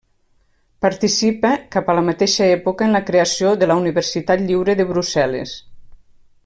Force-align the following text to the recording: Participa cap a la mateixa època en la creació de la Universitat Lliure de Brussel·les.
Participa 0.85 1.51
cap 1.75 1.91
a 1.91 1.95
la 1.99 2.03
mateixa 2.07 2.47
època 2.55 2.87
en 2.87 2.97
la 2.99 3.03
creació 3.11 3.53
de 3.65 3.71
la 3.73 3.79
Universitat 3.83 4.45
Lliure 4.49 4.77
de 4.81 4.89
Brussel·les. 4.95 5.57